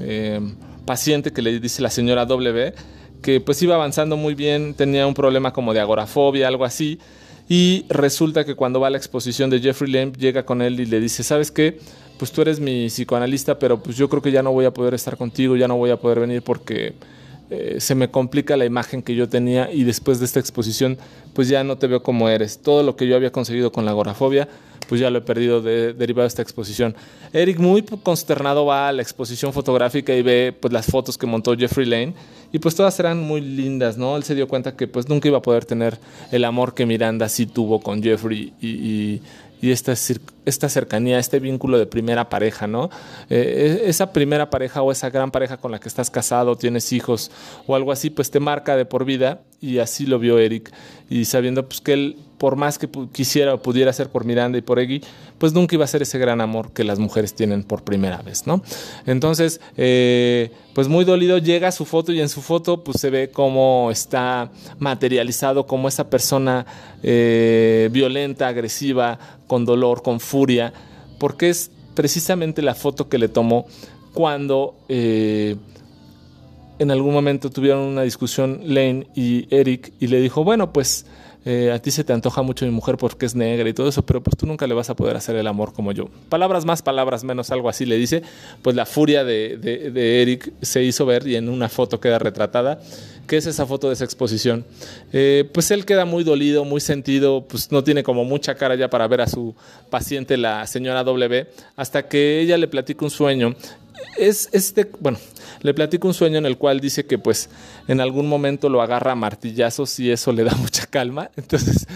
eh, 0.00 0.40
paciente 0.84 1.32
que 1.32 1.42
le 1.42 1.60
dice 1.60 1.82
la 1.82 1.90
señora 1.90 2.26
W 2.26 2.74
que 3.22 3.40
pues 3.40 3.62
iba 3.62 3.74
avanzando 3.74 4.18
muy 4.18 4.34
bien, 4.34 4.74
tenía 4.74 5.06
un 5.06 5.14
problema 5.14 5.52
como 5.52 5.72
de 5.72 5.80
agorafobia, 5.80 6.46
algo 6.46 6.64
así. 6.64 6.98
Y 7.48 7.84
resulta 7.88 8.44
que 8.44 8.54
cuando 8.54 8.80
va 8.80 8.86
a 8.86 8.90
la 8.90 8.96
exposición 8.96 9.50
de 9.50 9.60
Jeffrey 9.60 9.92
Lamb, 9.92 10.16
llega 10.16 10.44
con 10.44 10.62
él 10.62 10.80
y 10.80 10.86
le 10.86 11.00
dice, 11.00 11.22
¿sabes 11.22 11.50
qué? 11.50 11.78
Pues 12.18 12.32
tú 12.32 12.42
eres 12.42 12.60
mi 12.60 12.86
psicoanalista, 12.86 13.58
pero 13.58 13.82
pues 13.82 13.96
yo 13.96 14.08
creo 14.08 14.22
que 14.22 14.32
ya 14.32 14.42
no 14.42 14.52
voy 14.52 14.64
a 14.64 14.72
poder 14.72 14.94
estar 14.94 15.16
contigo, 15.16 15.56
ya 15.56 15.68
no 15.68 15.76
voy 15.76 15.90
a 15.90 15.98
poder 15.98 16.20
venir 16.20 16.42
porque 16.42 16.94
eh, 17.50 17.76
se 17.78 17.94
me 17.94 18.10
complica 18.10 18.56
la 18.56 18.64
imagen 18.64 19.02
que 19.02 19.14
yo 19.14 19.28
tenía 19.28 19.70
y 19.70 19.84
después 19.84 20.18
de 20.18 20.24
esta 20.24 20.40
exposición 20.40 20.96
pues 21.34 21.48
ya 21.48 21.62
no 21.64 21.76
te 21.76 21.86
veo 21.86 22.02
como 22.02 22.28
eres. 22.28 22.58
Todo 22.58 22.82
lo 22.82 22.96
que 22.96 23.06
yo 23.06 23.16
había 23.16 23.32
conseguido 23.32 23.72
con 23.72 23.84
la 23.84 23.90
agorafobia 23.90 24.48
pues 24.88 25.00
ya 25.00 25.10
lo 25.10 25.18
he 25.18 25.22
perdido 25.22 25.60
de, 25.60 25.92
derivado 25.92 26.22
de 26.22 26.28
esta 26.28 26.42
exposición. 26.42 26.94
Eric 27.32 27.58
muy 27.58 27.82
consternado 27.82 28.66
va 28.66 28.88
a 28.88 28.92
la 28.92 29.02
exposición 29.02 29.52
fotográfica 29.52 30.14
y 30.14 30.22
ve 30.22 30.56
pues 30.58 30.72
las 30.72 30.86
fotos 30.86 31.18
que 31.18 31.26
montó 31.26 31.56
Jeffrey 31.56 31.86
Lane 31.86 32.14
y 32.52 32.58
pues 32.58 32.74
todas 32.74 32.98
eran 33.00 33.20
muy 33.20 33.40
lindas, 33.40 33.96
¿no? 33.96 34.16
Él 34.16 34.22
se 34.22 34.34
dio 34.34 34.48
cuenta 34.48 34.76
que 34.76 34.86
pues 34.86 35.08
nunca 35.08 35.28
iba 35.28 35.38
a 35.38 35.42
poder 35.42 35.64
tener 35.64 35.98
el 36.30 36.44
amor 36.44 36.74
que 36.74 36.86
Miranda 36.86 37.28
sí 37.28 37.46
tuvo 37.46 37.80
con 37.80 38.02
Jeffrey 38.02 38.52
y 38.60 39.20
y 39.64 39.70
esta, 39.70 39.96
cercanía, 40.68 41.18
este 41.18 41.40
vínculo 41.40 41.78
de 41.78 41.86
primera 41.86 42.28
pareja, 42.28 42.66
¿no? 42.66 42.90
Eh, 43.30 43.80
e, 43.82 43.88
esa 43.88 44.12
primera 44.12 44.50
pareja 44.50 44.82
o 44.82 44.92
esa 44.92 45.08
gran 45.08 45.30
pareja 45.30 45.56
con 45.56 45.72
la 45.72 45.80
que 45.80 45.88
estás 45.88 46.10
casado, 46.10 46.56
tienes 46.56 46.92
hijos 46.92 47.30
o 47.66 47.74
algo 47.74 47.90
así, 47.90 48.10
pues 48.10 48.30
te 48.30 48.40
marca 48.40 48.76
de 48.76 48.84
por 48.84 49.06
vida 49.06 49.40
y 49.62 49.78
así 49.78 50.04
lo 50.04 50.18
vio 50.18 50.38
Eric 50.38 50.70
y 51.08 51.24
sabiendo 51.24 51.66
pues 51.66 51.80
que 51.80 51.94
él 51.94 52.18
por 52.44 52.56
más 52.56 52.76
que 52.76 52.90
quisiera 53.10 53.54
o 53.54 53.62
pudiera 53.62 53.88
hacer 53.88 54.10
por 54.10 54.26
Miranda 54.26 54.58
y 54.58 54.60
por 54.60 54.78
Eggy, 54.78 55.00
pues 55.38 55.54
nunca 55.54 55.76
iba 55.76 55.84
a 55.86 55.88
ser 55.88 56.02
ese 56.02 56.18
gran 56.18 56.42
amor 56.42 56.72
que 56.72 56.84
las 56.84 56.98
mujeres 56.98 57.32
tienen 57.32 57.62
por 57.64 57.84
primera 57.84 58.20
vez, 58.20 58.46
¿no? 58.46 58.62
Entonces, 59.06 59.62
eh, 59.78 60.52
pues 60.74 60.86
muy 60.88 61.06
dolido 61.06 61.38
llega 61.38 61.72
su 61.72 61.86
foto 61.86 62.12
y 62.12 62.20
en 62.20 62.28
su 62.28 62.42
foto 62.42 62.84
pues 62.84 63.00
se 63.00 63.08
ve 63.08 63.30
cómo 63.30 63.88
está 63.90 64.50
materializado 64.78 65.66
como 65.66 65.88
esa 65.88 66.10
persona 66.10 66.66
eh, 67.02 67.88
violenta, 67.90 68.46
agresiva, 68.46 69.18
con 69.46 69.64
dolor, 69.64 70.02
con 70.02 70.20
furia, 70.20 70.74
porque 71.18 71.48
es 71.48 71.70
precisamente 71.94 72.60
la 72.60 72.74
foto 72.74 73.08
que 73.08 73.16
le 73.16 73.28
tomó 73.28 73.64
cuando... 74.12 74.76
Eh, 74.90 75.56
en 76.76 76.90
algún 76.90 77.14
momento 77.14 77.50
tuvieron 77.50 77.82
una 77.82 78.02
discusión 78.02 78.60
Lane 78.64 79.06
y 79.14 79.46
Eric 79.54 79.92
y 80.00 80.08
le 80.08 80.20
dijo, 80.20 80.42
bueno, 80.42 80.72
pues 80.72 81.06
eh, 81.44 81.70
a 81.72 81.78
ti 81.78 81.90
se 81.90 82.04
te 82.04 82.12
antoja 82.12 82.42
mucho 82.42 82.64
mi 82.64 82.70
mujer 82.70 82.96
porque 82.96 83.26
es 83.26 83.34
negra 83.34 83.68
y 83.68 83.74
todo 83.74 83.88
eso, 83.88 84.04
pero 84.04 84.22
pues 84.22 84.36
tú 84.36 84.46
nunca 84.46 84.66
le 84.66 84.74
vas 84.74 84.88
a 84.88 84.96
poder 84.96 85.16
hacer 85.16 85.36
el 85.36 85.46
amor 85.46 85.72
como 85.72 85.92
yo. 85.92 86.08
Palabras 86.28 86.64
más, 86.64 86.80
palabras 86.80 87.22
menos, 87.22 87.50
algo 87.50 87.68
así 87.68 87.84
le 87.84 87.96
dice. 87.96 88.22
Pues 88.62 88.74
la 88.74 88.86
furia 88.86 89.24
de, 89.24 89.58
de, 89.58 90.22
Eric 90.22 90.52
se 90.62 90.82
hizo 90.82 91.04
ver 91.04 91.26
y 91.26 91.36
en 91.36 91.48
una 91.48 91.68
foto 91.68 92.00
queda 92.00 92.18
retratada. 92.18 92.80
¿Qué 93.26 93.38
es 93.38 93.46
esa 93.46 93.66
foto 93.66 93.88
de 93.88 93.94
esa 93.94 94.04
exposición? 94.04 94.64
Eh, 95.12 95.48
pues 95.52 95.70
él 95.70 95.84
queda 95.86 96.04
muy 96.04 96.24
dolido, 96.24 96.64
muy 96.64 96.80
sentido, 96.80 97.46
pues 97.48 97.72
no 97.72 97.82
tiene 97.82 98.02
como 98.02 98.24
mucha 98.24 98.54
cara 98.54 98.74
ya 98.74 98.88
para 98.90 99.06
ver 99.08 99.22
a 99.22 99.26
su 99.26 99.54
paciente, 99.88 100.36
la 100.36 100.66
señora 100.66 101.04
W, 101.04 101.46
hasta 101.76 102.06
que 102.08 102.40
ella 102.40 102.58
le 102.58 102.68
platica 102.68 103.04
un 103.04 103.10
sueño 103.10 103.54
es 104.16 104.48
este, 104.52 104.90
bueno, 105.00 105.18
le 105.62 105.72
platico 105.72 106.06
un 106.06 106.14
sueño 106.14 106.38
en 106.38 106.46
el 106.46 106.58
cual 106.58 106.80
dice 106.80 107.06
que 107.06 107.18
pues 107.18 107.48
en 107.88 108.00
algún 108.00 108.28
momento 108.28 108.68
lo 108.68 108.82
agarra 108.82 109.12
a 109.12 109.14
martillazos 109.14 109.98
y 109.98 110.10
eso 110.10 110.32
le 110.32 110.44
da 110.44 110.54
mucha 110.60 110.86
calma. 110.86 111.30
Entonces, 111.36 111.86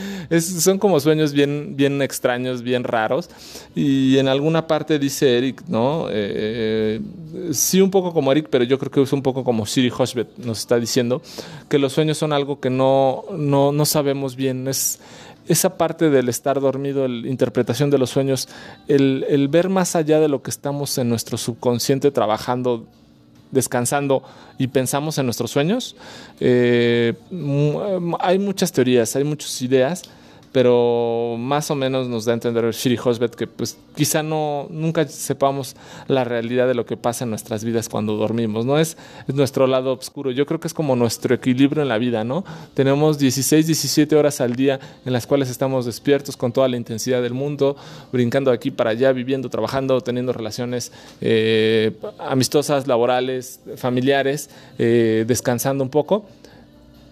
son 0.63 0.79
como 0.79 1.01
sueños 1.01 1.33
bien, 1.33 1.77
bien 1.77 2.01
extraños, 2.03 2.63
bien 2.63 2.85
raros. 2.85 3.29
Y 3.75 4.19
en 4.19 4.29
alguna 4.29 4.67
parte 4.67 4.99
dice 4.99 5.37
Eric, 5.37 5.63
¿no? 5.69 6.07
Eh, 6.11 7.01
sí, 7.53 7.81
un 7.81 7.91
poco 7.91 8.13
como 8.13 8.33
Eric, 8.33 8.49
pero 8.51 8.65
yo 8.65 8.79
creo 8.79 8.91
que 8.91 9.03
es 9.03 9.13
un 9.13 9.23
poco 9.23 9.45
como 9.45 9.67
Siri 9.67 9.91
Hoshbet 9.91 10.39
nos 10.39 10.61
está 10.61 10.79
diciendo, 10.79 11.23
que 11.69 11.79
los 11.79 11.93
sueños 11.93 12.19
son 12.19 12.33
algo 12.33 12.61
que 12.61 12.71
no, 12.71 13.25
no, 13.37 13.73
no 13.73 13.85
sabemos 13.85 14.35
bien. 14.35 14.67
Es 14.69 14.99
esa 15.49 15.77
parte 15.77 16.11
del 16.11 16.29
estar 16.29 16.61
dormido, 16.61 17.09
la 17.09 17.27
interpretación 17.29 17.91
de 17.91 17.99
los 17.99 18.11
sueños, 18.11 18.49
el, 18.87 19.49
ver 19.51 19.69
más 19.69 19.97
allá 19.97 20.21
de 20.21 20.29
lo 20.29 20.43
que 20.43 20.51
estamos 20.51 20.97
en 20.99 21.09
nuestro 21.09 21.39
subconsciente 21.39 22.11
trabajando, 22.11 22.87
descansando 23.51 24.23
y 24.59 24.67
pensamos 24.67 25.19
en 25.19 25.27
nuestros 25.27 25.51
sueños, 25.51 25.97
eh, 26.39 27.15
hay 28.21 28.39
muchas 28.39 28.73
teorías, 28.73 29.17
hay 29.17 29.25
muchas 29.25 29.61
ideas 29.63 30.03
pero 30.53 31.37
más 31.39 31.71
o 31.71 31.75
menos 31.75 32.09
nos 32.09 32.25
da 32.25 32.33
a 32.33 32.35
entender 32.35 32.71
Shiri 32.73 32.99
Hosbet 33.03 33.35
que 33.35 33.47
pues 33.47 33.77
quizá 33.95 34.23
no 34.23 34.67
nunca 34.71 35.07
sepamos 35.07 35.77
la 36.07 36.25
realidad 36.25 36.67
de 36.67 36.75
lo 36.75 36.87
que 36.87 36.97
pasa 36.97 37.25
en 37.25 37.31
nuestras 37.31 37.65
vidas 37.65 37.89
cuando 37.89 38.17
dormimos, 38.17 38.65
no 38.65 38.79
es, 38.79 38.97
es, 39.27 39.35
nuestro 39.35 39.67
lado 39.67 39.93
oscuro, 39.93 40.31
yo 40.31 40.47
creo 40.47 40.61
que 40.61 40.69
es 40.69 40.75
como 40.75 40.97
nuestro 40.97 41.35
equilibrio 41.35 41.83
en 41.83 41.89
la 41.89 41.99
vida, 41.99 42.25
¿no? 42.25 42.45
Tenemos 42.75 43.19
16, 43.19 43.67
17 43.67 44.17
horas 44.17 44.41
al 44.41 44.57
día 44.57 44.81
en 45.05 45.13
las 45.13 45.27
cuales 45.27 45.51
estamos 45.51 45.87
despiertos 45.87 46.37
con 46.37 46.53
toda 46.53 46.69
la 46.69 46.77
intensidad 46.77 47.23
del 47.23 47.35
mundo, 47.35 47.77
brincando 48.13 48.51
de 48.51 48.57
aquí 48.57 48.71
para 48.71 48.91
allá, 48.91 49.13
viviendo, 49.13 49.49
trabajando, 49.49 50.01
teniendo 50.01 50.33
relaciones 50.33 50.93
eh, 51.21 51.93
amistosas, 52.19 52.87
laborales, 52.87 53.61
familiares, 53.77 54.51
eh, 54.79 55.25
descansando 55.27 55.85
un 55.85 55.91
poco 55.91 56.27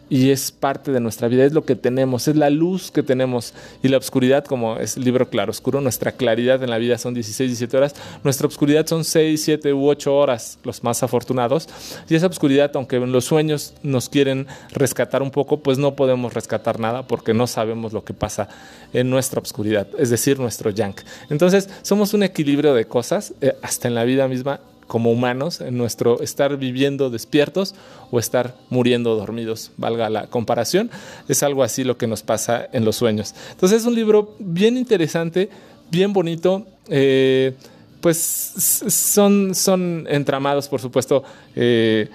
y 0.09 0.31
es 0.31 0.53
parte 0.53 0.93
de 0.93 1.01
nuestra 1.01 1.29
vida, 1.29 1.45
es 1.45 1.53
lo 1.53 1.65
que 1.65 1.75
tenemos, 1.75 2.29
es 2.29 2.37
la 2.37 2.51
luz 2.51 2.91
que 2.91 3.03
tenemos. 3.03 3.55
Y 3.83 3.89
la 3.89 3.99
oscuridad, 3.99 4.45
como 4.45 4.77
es 4.77 4.97
el 4.97 5.05
libro 5.05 5.29
claro 5.29 5.51
oscuro, 5.51 5.81
nuestra 5.81 6.13
claridad 6.13 6.63
en 6.63 6.71
la 6.71 6.79
vida 6.79 6.97
son 6.99 7.15
16, 7.15 7.51
17 7.51 7.77
horas, 7.77 7.95
nuestra 8.23 8.47
oscuridad 8.47 8.87
son 8.87 9.05
6, 9.05 9.43
7 9.43 9.73
u 9.73 9.89
8 9.89 10.15
horas, 10.15 10.59
los 10.65 10.85
más 10.85 11.03
afortunados, 11.03 11.69
y 12.09 12.15
esa 12.15 12.27
oscuridad, 12.27 12.71
aunque 12.75 12.97
en 12.97 13.13
los 13.13 13.25
sueños 13.25 13.75
nos 13.83 14.09
quieren 14.09 14.47
rescatar 14.73 15.23
un 15.23 15.31
poco, 15.31 15.59
pues 15.59 15.79
no 15.79 15.97
podemos 15.97 16.33
rescatar 16.33 16.79
nada 16.79 17.07
porque 17.07 17.35
no 17.35 17.47
sabemos 17.47 17.93
lo 17.93 18.05
que 18.05 18.15
pasa 18.15 18.49
en 18.93 19.11
nuestra 19.11 19.41
oscuridad, 19.41 19.89
es 19.99 20.11
decir, 20.11 20.39
nuestro 20.39 20.71
yank. 20.71 21.01
Entonces, 21.31 21.69
somos 21.83 22.15
un 22.15 22.23
equilibrio 22.23 22.75
de 22.75 22.87
cosas, 22.87 23.35
eh, 23.41 23.55
hasta 23.63 23.89
en 23.89 23.95
la 23.95 24.05
vida 24.05 24.29
misma 24.29 24.61
como 24.87 25.11
humanos, 25.11 25.61
en 25.61 25.77
nuestro 25.77 26.21
estar 26.21 26.57
viviendo 26.57 27.11
despiertos 27.11 27.75
o 28.11 28.19
estar 28.19 28.55
muriendo 28.71 29.17
dormidos, 29.17 29.73
valga 29.77 30.11
la 30.11 30.27
comparación. 30.29 30.91
Es 31.29 31.43
algo 31.43 31.63
así 31.63 31.85
lo 31.85 31.97
que 31.97 32.07
nos 32.07 32.23
pasa 32.23 32.69
en 32.73 32.85
los 32.85 32.97
sueños. 32.97 33.35
Entonces 33.51 33.83
es 33.83 33.87
un 33.87 33.95
libro 33.95 34.35
bien 34.39 34.77
interesante, 34.77 35.51
bien 35.91 36.13
bonito. 36.13 36.67
Eh, 36.89 37.55
pues 38.01 38.19
son, 38.19 39.55
son 39.55 40.07
entramados, 40.09 40.69
por 40.69 40.81
supuesto, 40.81 41.25
eh, 41.57 42.09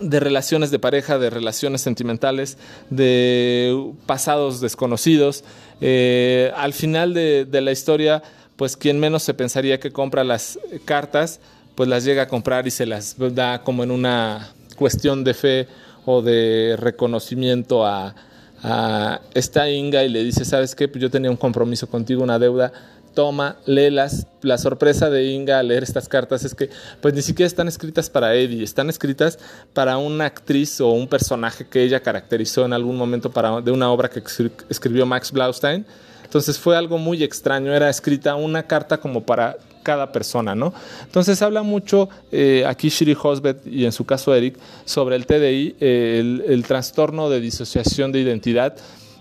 de 0.00 0.20
relaciones 0.20 0.70
de 0.70 0.78
pareja, 0.78 1.18
de 1.18 1.30
relaciones 1.30 1.80
sentimentales, 1.80 2.58
de 2.90 3.92
pasados 4.06 4.60
desconocidos. 4.60 5.42
Eh, 5.80 6.52
al 6.56 6.72
final 6.72 7.14
de, 7.14 7.44
de, 7.44 7.60
la 7.60 7.72
historia, 7.72 8.22
pues 8.58 8.76
quien 8.76 8.98
menos 8.98 9.22
se 9.22 9.34
pensaría 9.34 9.78
que 9.78 9.92
compra 9.92 10.24
las 10.24 10.58
cartas, 10.84 11.38
pues 11.76 11.88
las 11.88 12.04
llega 12.04 12.24
a 12.24 12.28
comprar 12.28 12.66
y 12.66 12.72
se 12.72 12.86
las 12.86 13.14
da 13.16 13.62
como 13.62 13.84
en 13.84 13.92
una 13.92 14.52
cuestión 14.76 15.22
de 15.22 15.32
fe 15.32 15.68
o 16.04 16.22
de 16.22 16.74
reconocimiento 16.76 17.86
a, 17.86 18.16
a 18.64 19.20
esta 19.32 19.70
Inga 19.70 20.02
y 20.02 20.08
le 20.08 20.24
dice, 20.24 20.44
¿sabes 20.44 20.74
qué? 20.74 20.88
Pues 20.88 21.00
yo 21.00 21.08
tenía 21.08 21.30
un 21.30 21.36
compromiso 21.36 21.86
contigo, 21.86 22.24
una 22.24 22.40
deuda 22.40 22.72
toma, 23.14 23.58
léelas. 23.64 24.26
La 24.42 24.58
sorpresa 24.58 25.08
de 25.08 25.24
Inga 25.26 25.60
al 25.60 25.68
leer 25.68 25.84
estas 25.84 26.08
cartas 26.08 26.44
es 26.44 26.56
que 26.56 26.68
pues 27.00 27.14
ni 27.14 27.22
siquiera 27.22 27.46
están 27.46 27.68
escritas 27.68 28.10
para 28.10 28.34
Eddie, 28.34 28.64
están 28.64 28.88
escritas 28.88 29.38
para 29.72 29.98
una 29.98 30.26
actriz 30.26 30.80
o 30.80 30.90
un 30.90 31.06
personaje 31.06 31.64
que 31.64 31.82
ella 31.82 32.00
caracterizó 32.00 32.64
en 32.64 32.72
algún 32.72 32.96
momento 32.96 33.30
para, 33.30 33.60
de 33.60 33.70
una 33.70 33.90
obra 33.90 34.10
que 34.10 34.20
escribió 34.68 35.06
Max 35.06 35.30
Blaustein. 35.30 35.86
Entonces 36.28 36.58
fue 36.58 36.76
algo 36.76 36.98
muy 36.98 37.24
extraño, 37.24 37.72
era 37.72 37.88
escrita 37.88 38.34
una 38.34 38.64
carta 38.64 38.98
como 38.98 39.22
para 39.22 39.56
cada 39.82 40.12
persona, 40.12 40.54
¿no? 40.54 40.74
Entonces 41.04 41.40
habla 41.40 41.62
mucho 41.62 42.10
eh, 42.30 42.64
aquí 42.66 42.90
Shiri 42.90 43.16
Hosbet 43.18 43.66
y 43.66 43.86
en 43.86 43.92
su 43.92 44.04
caso 44.04 44.34
Eric 44.34 44.58
sobre 44.84 45.16
el 45.16 45.24
TDI, 45.24 45.76
el, 45.80 46.44
el 46.46 46.64
trastorno 46.64 47.30
de 47.30 47.40
disociación 47.40 48.12
de 48.12 48.20
identidad, 48.20 48.76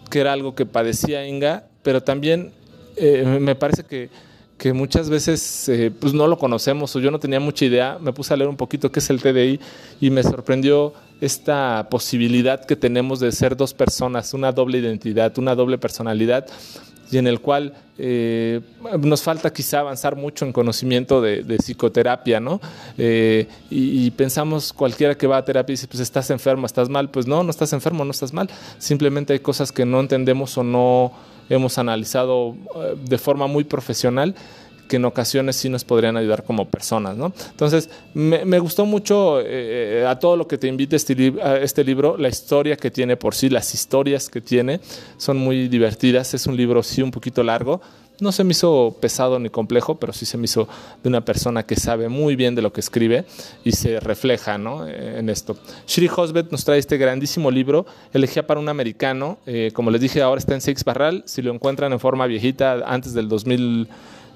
que 0.10 0.20
era 0.20 0.34
algo 0.34 0.54
que 0.54 0.66
padecía 0.66 1.26
Inga, 1.26 1.64
pero 1.82 2.04
también 2.04 2.52
eh, 2.98 3.38
me 3.40 3.56
parece 3.56 3.86
que, 3.86 4.10
que 4.58 4.74
muchas 4.74 5.10
veces 5.10 5.70
eh, 5.70 5.90
pues 5.98 6.14
no 6.14 6.28
lo 6.28 6.38
conocemos 6.38 6.94
o 6.94 7.00
yo 7.00 7.10
no 7.10 7.20
tenía 7.20 7.40
mucha 7.40 7.64
idea. 7.64 7.98
Me 8.02 8.12
puse 8.12 8.34
a 8.34 8.38
leer 8.38 8.50
un 8.50 8.58
poquito 8.58 8.92
qué 8.92 9.00
es 9.00 9.10
el 9.10 9.22
TDI 9.22 9.62
y 10.02 10.10
me 10.10 10.24
sorprendió 10.24 10.94
esta 11.22 11.88
posibilidad 11.90 12.66
que 12.66 12.76
tenemos 12.76 13.22
de 13.22 13.32
ser 13.32 13.56
dos 13.56 13.74
personas, 13.74 14.34
una 14.34 14.52
doble 14.52 14.80
identidad, 14.80 15.38
una 15.38 15.56
doble 15.56 15.78
personalidad 15.78 16.46
y 17.12 17.18
en 17.18 17.28
el 17.28 17.40
cual 17.40 17.74
eh, 17.98 18.62
nos 19.00 19.22
falta 19.24 19.52
quizá 19.52 19.80
avanzar 19.80 20.16
mucho 20.16 20.46
en 20.46 20.54
conocimiento 20.54 21.22
de, 21.22 21.58
psicoterapia, 21.58 22.40
¿no? 22.40 22.62
y, 22.98 23.48
y, 23.70 24.12
pensamos 24.12 24.74
cualquiera 24.74 25.16
que 25.16 25.28
va 25.28 25.38
a 25.38 25.46
terapia 25.46 25.74
y 25.74 25.76
dice, 25.76 25.88
pues 25.88 26.02
estás 26.02 26.30
enfermo, 26.30 26.66
estás 26.66 26.90
mal, 26.90 27.10
pues 27.10 27.28
no, 27.28 27.44
no 27.44 27.50
estás 27.50 27.74
enfermo, 27.74 28.06
no 28.06 28.12
estás 28.12 28.34
mal, 28.34 28.50
simplemente 28.78 29.34
hay 29.34 29.40
cosas 29.40 29.72
que 29.72 29.86
no 29.86 30.00
entendemos 30.00 30.58
o 30.58 30.64
no 30.64 31.14
hemos 31.50 31.78
analizado 31.78 32.56
eh, 32.76 32.96
de 33.02 33.18
forma 33.18 33.48
muy 33.48 33.64
profesional 33.64 34.36
que 34.88 34.96
en 34.98 35.06
ocasiones 35.06 35.56
sí 35.56 35.70
nos 35.70 35.84
podrían 35.84 36.18
ayudar 36.18 36.44
como 36.44 36.66
personas, 36.66 37.18
¿no? 37.18 37.34
Entonces, 37.52 37.90
me, 38.14 38.60
gustó 38.60 38.86
mucho 38.86 39.42
eh, 39.42 40.06
a 40.08 40.18
todo 40.20 40.36
lo 40.36 40.48
que 40.48 40.58
te 40.58 40.68
invite 40.68 40.96
este, 40.96 41.34
este 41.62 41.84
libro, 41.84 42.18
la 42.18 42.30
historia 42.30 42.76
que 42.76 42.92
tiene 42.92 43.18
por 43.18 43.36
sí, 43.36 43.50
las 43.50 43.74
historias 43.74 44.30
que 44.30 44.42
tiene, 44.42 44.80
son 45.18 45.38
muy 45.38 45.68
divertidas, 45.68 46.34
es 46.34 46.48
un 46.48 46.58
libro 46.58 46.84
sí 46.84 47.02
un 47.02 47.12
poquito 47.12 47.44
largo, 47.44 47.82
no 48.20 48.32
se 48.32 48.44
me 48.44 48.52
hizo 48.52 48.98
pesado 49.00 49.40
ni 49.40 49.50
complejo, 49.50 50.00
pero 50.00 50.14
sí 50.14 50.26
se 50.26 50.38
me 50.38 50.46
hizo 50.46 50.68
de 51.04 51.10
una 51.10 51.24
persona 51.24 51.64
que 51.64 51.76
sabe 51.76 52.10
muy 52.10 52.36
bien 52.36 52.56
de 52.56 52.62
lo 52.62 52.74
que 52.74 52.82
escribe 52.82 53.26
y 53.64 53.74
se 53.74 54.00
refleja 54.00 54.58
¿no? 54.58 54.88
en 54.88 55.30
esto. 55.30 55.58
Shri 55.88 56.10
Hosbet 56.16 56.52
nos 56.52 56.66
trae 56.66 56.80
este 56.80 56.98
grandísimo 56.98 57.52
libro, 57.52 57.86
elegía 58.14 58.48
para 58.48 58.60
un 58.60 58.70
americano, 58.70 59.38
eh, 59.46 59.72
como 59.74 59.92
les 59.92 60.02
dije, 60.02 60.22
ahora 60.22 60.40
está 60.40 60.56
en 60.56 60.62
Six 60.62 60.84
Barral, 60.84 61.24
si 61.26 61.42
lo 61.42 61.54
encuentran 61.54 61.94
en 61.94 62.00
forma 62.00 62.26
viejita 62.26 62.84
antes 62.86 63.14
del 63.14 63.30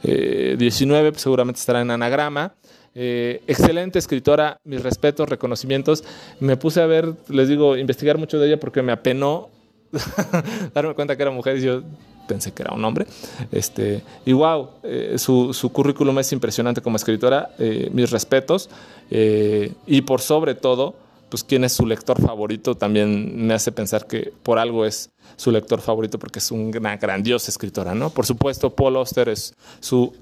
2019, 0.04 1.12
pues 1.12 1.22
seguramente 1.22 1.60
estará 1.60 1.82
en 1.82 1.92
anagrama. 1.92 2.54
Eh, 2.94 3.42
excelente 3.48 4.00
escritora, 4.00 4.60
mis 4.64 4.84
respetos, 4.84 5.30
reconocimientos. 5.30 6.04
Me 6.40 6.58
puse 6.58 6.82
a 6.82 6.86
ver, 6.86 7.14
les 7.30 7.48
digo, 7.48 7.78
investigar 7.78 8.18
mucho 8.18 8.40
de 8.40 8.48
ella 8.48 8.60
porque 8.60 8.82
me 8.82 8.92
apenó 8.92 9.50
darme 10.74 10.94
cuenta 10.94 11.16
que 11.16 11.22
era 11.22 11.32
mujer 11.32 11.58
y 11.58 11.62
yo 11.62 11.84
pensé 12.28 12.54
que 12.54 12.64
era 12.64 12.74
un 12.74 12.84
hombre. 12.86 13.06
Este, 13.52 14.04
y 14.26 14.34
wow, 14.34 14.70
eh, 14.84 15.16
su, 15.18 15.54
su, 15.54 15.72
currículum 15.72 16.18
es 16.20 16.32
impresionante 16.32 16.82
como 16.82 16.96
escritora, 16.96 17.50
eh, 17.60 17.90
mis 17.92 18.10
respetos. 18.10 18.70
Eh, 19.10 19.74
y 19.86 20.02
por 20.02 20.22
sobre 20.22 20.56
todo, 20.56 20.96
pues 21.32 21.46
quién 21.46 21.64
es 21.64 21.72
su 21.72 21.86
lector 21.86 22.22
favorito 22.22 22.76
también 22.76 23.48
me 23.48 23.54
hace 23.54 23.72
pensar 23.72 24.06
que 24.06 24.34
por 24.44 24.60
algo 24.60 24.86
es 24.86 25.10
su 25.38 25.50
lector 25.50 25.80
favorito 25.80 26.20
porque 26.20 26.40
es 26.40 26.52
una 26.52 26.98
grandiosa 26.98 27.50
escritora, 27.50 27.96
¿no? 27.96 28.10
Por 28.10 28.26
supuesto, 28.26 28.76
Paul 28.76 28.98
Auster 28.98 29.30
es 29.30 29.56
su 29.80 30.14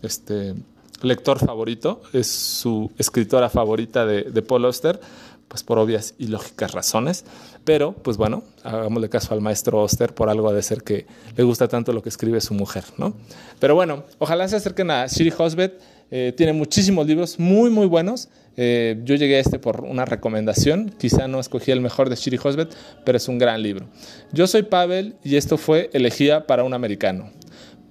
este, 0.00 0.54
lector 1.02 1.40
favorito, 1.40 2.02
es 2.12 2.28
su 2.28 2.92
escritora 2.98 3.50
favorita 3.50 4.06
de, 4.06 4.42
Paul 4.42 4.66
Auster 4.66 5.00
pues 5.48 5.64
por 5.64 5.78
obvias 5.78 6.14
y 6.18 6.28
lógicas 6.28 6.72
razones. 6.72 7.24
Pero, 7.64 7.92
pues 7.92 8.16
bueno, 8.16 8.44
hagámosle 8.62 9.08
caso 9.08 9.34
al 9.34 9.40
maestro 9.40 9.82
Oster 9.82 10.14
por 10.14 10.28
algo 10.28 10.52
de 10.52 10.62
ser 10.62 10.82
que 10.84 11.06
le 11.36 11.42
gusta 11.42 11.66
tanto 11.66 11.92
lo 11.92 12.02
que 12.02 12.10
escribe 12.10 12.40
su 12.40 12.54
mujer, 12.54 12.84
¿no? 12.96 13.14
Pero 13.58 13.74
bueno, 13.74 14.04
ojalá 14.18 14.46
se 14.46 14.56
acerquen 14.56 14.90
a 14.90 15.06
Shiri 15.06 15.32
Hosbet. 15.36 15.97
Eh, 16.10 16.32
tiene 16.36 16.52
muchísimos 16.52 17.06
libros 17.06 17.38
muy, 17.38 17.70
muy 17.70 17.86
buenos. 17.86 18.28
Eh, 18.56 19.00
yo 19.04 19.14
llegué 19.14 19.36
a 19.36 19.40
este 19.40 19.58
por 19.58 19.82
una 19.82 20.04
recomendación. 20.04 20.90
Quizá 20.98 21.28
no 21.28 21.38
escogí 21.38 21.70
el 21.70 21.80
mejor 21.80 22.08
de 22.08 22.16
Shiri 22.16 22.38
Hosbet, 22.42 22.74
pero 23.04 23.16
es 23.16 23.28
un 23.28 23.38
gran 23.38 23.62
libro. 23.62 23.86
Yo 24.32 24.46
soy 24.46 24.62
Pavel 24.62 25.14
y 25.22 25.36
esto 25.36 25.58
fue 25.58 25.90
Elegía 25.92 26.46
para 26.46 26.64
un 26.64 26.74
americano. 26.74 27.30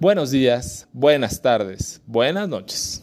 Buenos 0.00 0.30
días, 0.30 0.86
buenas 0.92 1.42
tardes, 1.42 2.00
buenas 2.06 2.48
noches. 2.48 3.02